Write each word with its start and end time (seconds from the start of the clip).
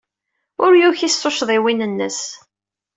Ur 0.63 0.71
yuki 0.77 1.09
s 1.13 1.15
tuccḍiwin-nnes. 1.17 2.19